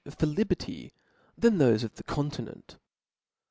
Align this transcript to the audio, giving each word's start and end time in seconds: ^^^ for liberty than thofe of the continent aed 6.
^^^ 0.07 0.19
for 0.19 0.25
liberty 0.25 0.91
than 1.37 1.59
thofe 1.59 1.83
of 1.83 1.93
the 1.93 2.01
continent 2.03 2.69
aed 2.71 2.71
6. 2.71 2.79